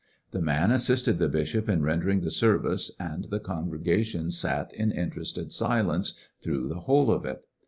[0.31, 5.53] The man assisted the bishop in rendering the sarvicCj and the congregation sat in interested
[5.53, 7.43] silence through the whole of it.